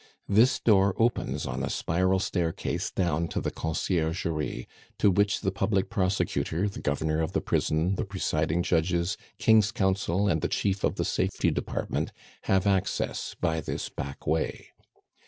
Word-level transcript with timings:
This 0.27 0.59
door 0.59 0.95
opens 0.97 1.45
on 1.45 1.61
a 1.61 1.69
spiral 1.69 2.17
staircase 2.17 2.89
down 2.89 3.27
to 3.27 3.39
the 3.39 3.51
Conciergerie, 3.51 4.65
to 4.97 5.11
which 5.11 5.41
the 5.41 5.51
public 5.51 5.91
prosecutor, 5.91 6.67
the 6.67 6.79
governor 6.81 7.21
of 7.21 7.33
the 7.33 7.39
prison, 7.39 7.93
the 7.93 8.03
presiding 8.05 8.63
judges, 8.63 9.15
King's 9.37 9.71
council, 9.71 10.27
and 10.27 10.41
the 10.41 10.47
chief 10.47 10.83
of 10.83 10.95
the 10.95 11.05
Safety 11.05 11.51
department 11.51 12.11
have 12.45 12.65
access 12.65 13.35
by 13.39 13.61
this 13.61 13.89
back 13.89 14.25
way. 14.25 14.69